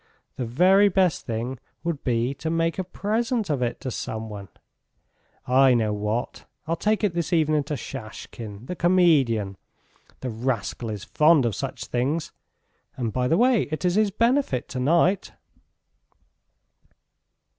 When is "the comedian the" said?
8.65-10.31